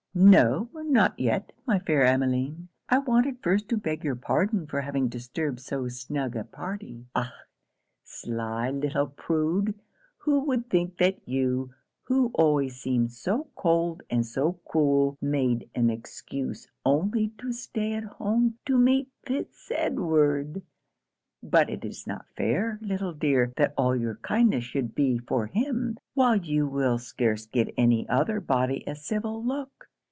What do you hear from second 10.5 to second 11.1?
think